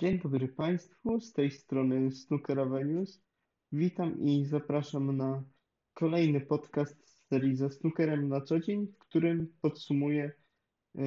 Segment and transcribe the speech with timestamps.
[0.00, 3.22] Dzień dobry Państwu, z tej strony Snooker Avenues.
[3.72, 5.44] Witam i zapraszam na
[5.94, 10.32] kolejny podcast z serii ze snookerem na co dzień, w którym podsumuję
[10.98, 11.02] e,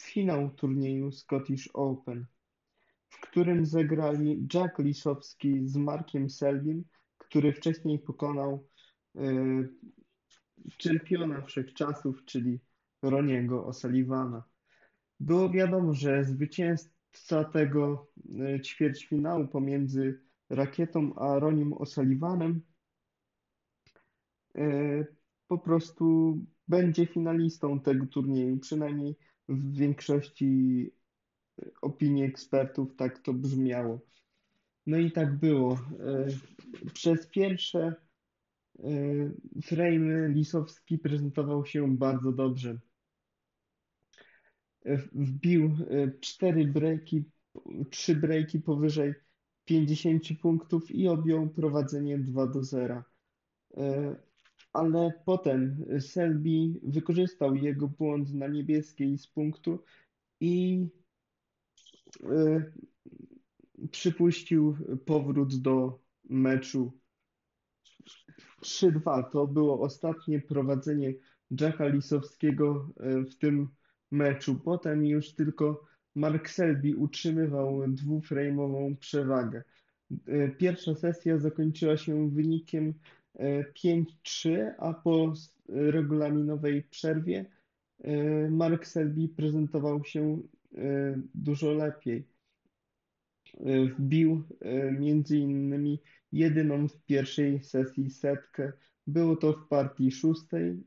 [0.00, 2.26] finał turnieju Scottish Open,
[3.08, 6.84] w którym zagrali Jack Lisowski z Markiem Selbim,
[7.18, 8.68] który wcześniej pokonał
[9.16, 9.20] e,
[10.76, 12.60] czempiona wszechczasów, czyli
[13.02, 14.42] Roniego O'Sullivana.
[15.20, 16.24] Było wiadomo, że
[17.14, 18.06] zwycięzca tego
[18.40, 20.20] e, ćwierćfinału pomiędzy
[20.50, 22.60] Rakietą a Ronim O'Sullivanem
[24.54, 25.06] e,
[25.48, 29.16] po prostu będzie finalistą tego turnieju, przynajmniej
[29.48, 30.90] w większości
[31.82, 34.00] opinii ekspertów tak to brzmiało.
[34.86, 35.72] No i tak było.
[35.72, 36.26] E,
[36.92, 37.94] przez pierwsze
[39.62, 42.78] frame Lisowski prezentował się bardzo dobrze
[45.12, 47.24] wbił e, cztery breaki,
[47.90, 49.14] trzy breaki powyżej
[49.64, 53.02] 50 punktów i objął prowadzenie 2 do 0.
[53.76, 54.16] E,
[54.72, 59.78] ale potem Selby wykorzystał jego błąd na niebieskiej z punktu
[60.40, 60.86] i
[62.22, 62.72] e,
[63.90, 64.76] przypuścił
[65.06, 66.92] powrót do meczu
[68.62, 69.30] 3-2.
[69.30, 71.14] To było ostatnie prowadzenie
[71.60, 72.88] Jacka Lisowskiego
[73.30, 73.68] w tym
[74.14, 74.54] meczu.
[74.54, 75.84] Potem już tylko
[76.14, 79.62] Mark Selby utrzymywał dwuframe'ową przewagę.
[80.26, 82.94] E, pierwsza sesja zakończyła się wynikiem
[83.74, 85.32] 5-3, e, a po
[85.68, 87.46] regulaminowej przerwie
[87.98, 90.38] e, Mark Selby prezentował się
[91.34, 92.28] dużo lepiej.
[93.98, 94.42] Wbił
[94.98, 96.00] między innymi
[96.32, 98.72] jedyną w pierwszej sesji setkę.
[99.06, 100.84] Było to w partii szóstej,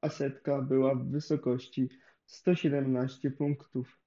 [0.00, 1.88] a setka była w wysokości
[2.26, 4.00] 117 punktów.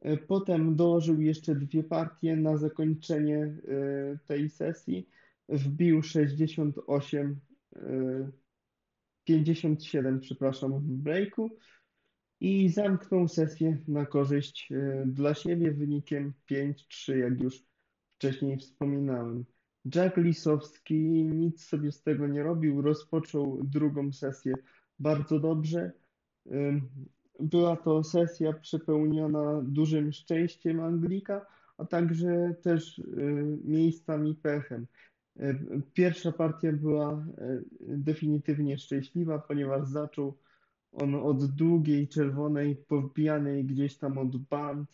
[0.00, 5.08] E, potem dołożył jeszcze dwie partie na zakończenie e, tej sesji.
[5.48, 7.40] Wbił 68,
[9.24, 11.56] 57, e, przepraszam, w breaku
[12.40, 14.68] i zamknął sesję na korzyść
[15.06, 17.64] dla siebie wynikiem 5-3, jak już
[18.16, 19.44] wcześniej wspominałem.
[19.94, 24.54] Jack Lisowski nic sobie z tego nie robił, rozpoczął drugą sesję
[25.02, 25.92] bardzo dobrze.
[27.40, 31.46] Była to sesja przepełniona dużym szczęściem Anglika,
[31.78, 34.86] a także też y, miejscami pechem.
[35.40, 40.38] Y, pierwsza partia była y, definitywnie szczęśliwa, ponieważ zaczął
[40.92, 44.88] on od długiej, czerwonej, powbijanej gdzieś tam od band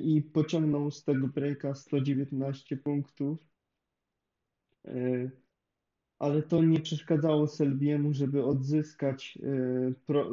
[0.00, 3.38] i pociągnął z tego breaka 119 punktów
[6.18, 10.30] ale to nie przeszkadzało Selbiemu, żeby odzyskać e, pro,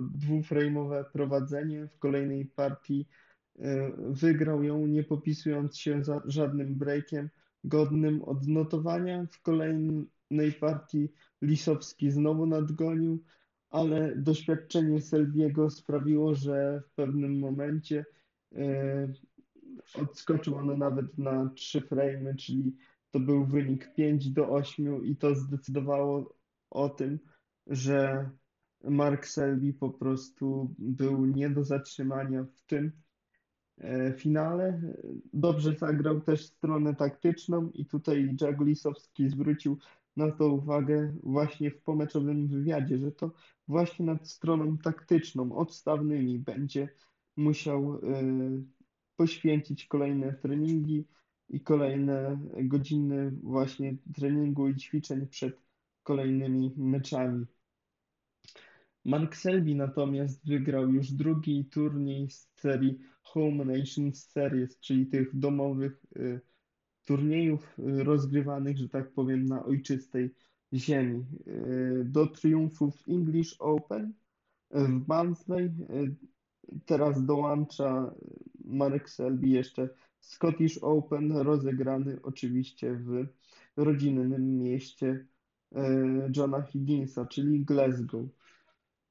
[1.13, 3.05] prowadzenie w kolejnej partii.
[3.59, 7.29] E, wygrał ją nie popisując się za żadnym breakiem
[7.63, 9.25] godnym odnotowania.
[9.31, 11.09] W kolejnej partii
[11.41, 13.23] Lisowski znowu nadgonił,
[13.69, 18.05] ale doświadczenie Selbiego sprawiło, że w pewnym momencie
[18.55, 19.13] e,
[20.01, 22.75] odskoczył on nawet na trzy frame'y, czyli
[23.15, 26.35] to był wynik 5 do 8 i to zdecydowało
[26.69, 27.19] o tym,
[27.67, 28.29] że
[28.83, 32.91] Mark Selby po prostu był nie do zatrzymania w tym
[33.77, 34.81] e, finale.
[35.33, 39.77] Dobrze zagrał też stronę taktyczną i tutaj Jack Lisowski zwrócił
[40.17, 43.31] na to uwagę właśnie w pomeczowym wywiadzie, że to
[43.67, 46.89] właśnie nad stroną taktyczną, odstawnymi będzie
[47.37, 47.99] musiał e,
[49.15, 51.05] poświęcić kolejne treningi,
[51.49, 55.61] i kolejne godziny właśnie treningu i ćwiczeń przed
[56.03, 57.45] kolejnymi meczami.
[59.05, 66.05] Mark Selby natomiast wygrał już drugi turniej z serii Home Nations Series, czyli tych domowych
[66.17, 66.41] y,
[67.05, 70.33] turniejów y, rozgrywanych, że tak powiem, na ojczystej
[70.73, 71.25] ziemi.
[71.47, 74.13] Y, do triumfów English Open
[74.71, 75.71] w Barnsley
[76.85, 78.15] teraz dołącza
[78.65, 79.89] Marek Selby jeszcze
[80.25, 83.27] Scottish Open rozegrany oczywiście w
[83.77, 85.25] rodzinnym mieście
[85.75, 88.25] e, Johna Higginsa, czyli Glasgow.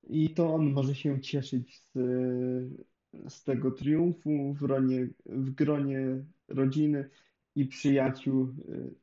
[0.07, 1.93] I to on może się cieszyć z,
[3.29, 7.11] z tego triumfu w, ronie, w gronie rodziny
[7.57, 8.43] i przyjaciół.
[8.43, 8.49] E,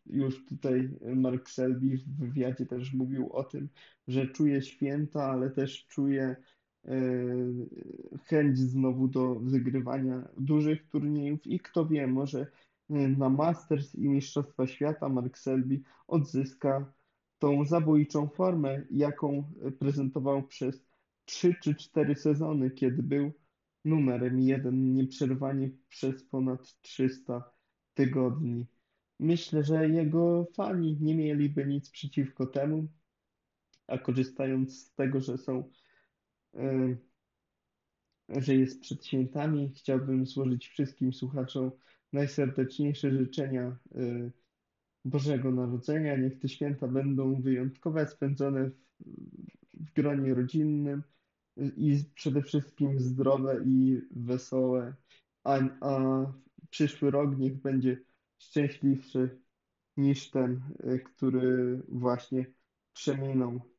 [0.06, 3.70] już tutaj Mark Selby w wywiadzie też mówił o tym,
[4.08, 6.36] że czuje święta, ale też czuje
[8.26, 12.40] chęć znowu do wygrywania dużych turniejów i kto wie, może
[12.90, 16.94] e, na Masters i Mistrzostwa Świata Mark Selby odzyska
[17.40, 19.44] tą zabójczą formę, jaką
[19.80, 20.86] prezentował przez
[21.26, 23.32] 3 czy 4 sezony, kiedy był
[23.86, 27.52] numerem jeden nieprzerwanie przez ponad 300
[27.94, 28.66] tygodni.
[29.20, 32.88] Myślę, że jego fani nie mieliby nic przeciwko temu,
[33.88, 35.64] a korzystając z tego, że są, e,
[38.30, 41.72] że jest przed świętami, chciałbym złożyć wszystkim słuchaczom
[42.14, 44.32] najserdeczniejsze życzenia e,
[45.06, 46.18] Bożego Narodzenia.
[46.18, 48.76] Niech te święta będą wyjątkowe, spędzone w,
[49.74, 51.04] w gronie rodzinnym
[51.58, 54.96] i przede wszystkim zdrowe i wesołe,
[55.44, 56.26] a, a
[56.70, 57.98] przyszły rok niech będzie
[58.38, 59.42] szczęśliwszy
[59.98, 62.46] niż ten, y, który właśnie
[62.94, 63.71] przeminął.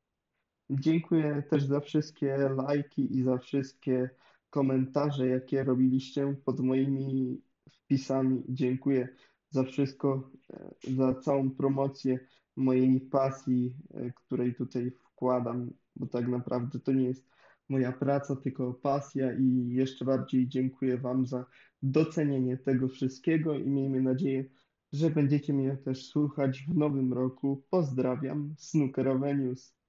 [0.81, 4.11] Dziękuję też za wszystkie lajki i za wszystkie
[4.51, 7.41] komentarze, jakie robiliście pod moimi
[7.71, 8.43] wpisami.
[8.49, 9.09] Dziękuję
[9.51, 12.19] za wszystko, e, za całą promocję
[12.57, 17.27] mojej pasji, e, której tutaj wkładam, bo tak naprawdę to nie jest
[17.69, 21.47] moja praca, tylko pasja i jeszcze bardziej dziękuję Wam za
[21.83, 24.45] docenienie tego wszystkiego i miejmy nadzieję,
[24.93, 27.63] że będziecie mnie też słuchać w nowym roku.
[27.71, 29.82] Pozdrawiam, Snookerowe News.